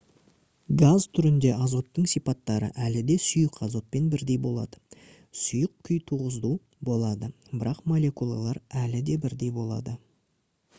[0.81, 4.81] газ түрінде азоттың сипаттары әлі де сұйық азотпен бірдей болады
[5.43, 6.57] сұйық күй тығыздау
[6.91, 9.99] болады бірақ молекулалар әлі де бірдей болады